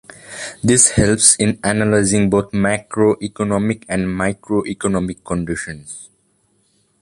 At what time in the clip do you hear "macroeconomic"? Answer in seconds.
2.53-3.85